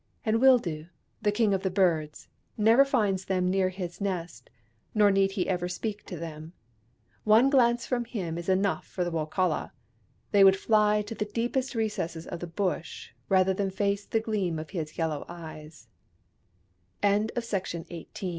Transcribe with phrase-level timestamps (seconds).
[0.25, 0.87] And Wildoo,
[1.21, 4.49] the King of the Birds, never finds them near his nest,
[4.95, 6.53] nor need he ever speak to them.
[7.23, 9.73] One glance from him is enough for the Wokala:
[10.31, 14.57] they would fly to the deepest recesses of the Bush rather than face the gleam
[14.57, 15.87] of his yellow eyes.